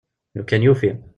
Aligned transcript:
Lukan 0.35 0.61
yufi. 0.63 0.97